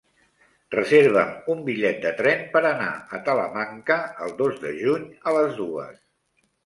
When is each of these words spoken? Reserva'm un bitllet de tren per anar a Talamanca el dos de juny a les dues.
Reserva'm 0.75 1.51
un 1.55 1.59
bitllet 1.67 1.99
de 2.07 2.13
tren 2.21 2.41
per 2.55 2.63
anar 2.69 2.89
a 3.17 3.21
Talamanca 3.29 3.99
el 4.27 4.35
dos 4.41 4.59
de 4.65 4.73
juny 4.83 5.07
a 5.21 5.35
les 5.41 5.55
dues. 5.63 6.01